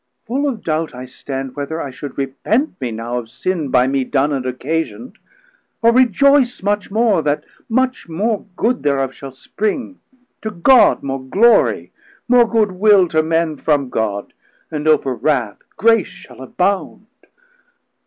full 0.25 0.49
of 0.49 0.63
doubt 0.63 0.95
I 0.95 1.05
stand, 1.05 1.55
Whether 1.55 1.79
I 1.79 1.91
should 1.91 2.17
repent 2.17 2.71
me 2.81 2.89
now 2.89 3.19
of 3.19 3.29
sin 3.29 3.69
By 3.69 3.85
mee 3.85 4.03
done 4.03 4.33
and 4.33 4.47
occasiond, 4.47 5.19
or 5.83 5.91
rejoyce 5.93 6.63
Much 6.63 6.89
more, 6.89 7.21
that 7.21 7.43
much 7.69 8.09
more 8.09 8.47
good 8.55 8.81
thereof 8.81 9.13
shall 9.13 9.31
spring, 9.31 9.99
To 10.41 10.49
God 10.49 11.03
more 11.03 11.21
glory, 11.21 11.91
more 12.27 12.49
good 12.49 12.71
will 12.71 13.07
to 13.09 13.21
Men 13.21 13.57
From 13.57 13.89
God, 13.91 14.33
and 14.71 14.87
over 14.87 15.13
wrauth 15.15 15.59
grace 15.77 16.07
shall 16.07 16.41
abound. 16.41 17.05